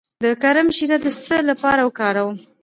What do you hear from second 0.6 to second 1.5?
شیره د څه